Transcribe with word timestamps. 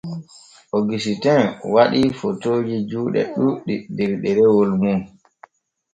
Ogusitin 0.77 1.43
waɗii 1.73 2.15
fotooji 2.19 2.75
juuɗe 2.89 3.21
ɗuuɗɗi 3.35 3.73
der 3.95 4.11
ɗerewol 4.21 4.71
mum. 4.81 4.99